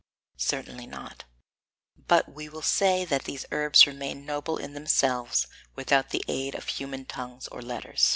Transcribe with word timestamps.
Certainly 0.39 0.87
not; 0.87 1.25
but 2.07 2.27
we 2.27 2.49
will 2.49 2.63
say 2.63 3.05
that 3.05 3.25
these 3.25 3.45
herbs 3.51 3.85
remained 3.85 4.25
noble 4.25 4.57
in 4.57 4.73
themselves 4.73 5.45
without 5.75 6.09
the 6.09 6.25
aid 6.27 6.55
of 6.55 6.65
human 6.69 7.05
tongues 7.05 7.47
or 7.49 7.61
letters. 7.61 8.09